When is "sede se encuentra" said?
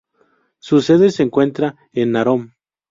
0.81-1.75